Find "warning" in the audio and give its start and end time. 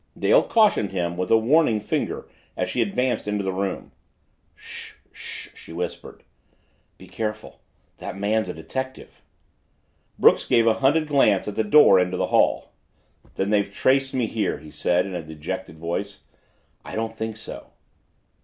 1.37-1.79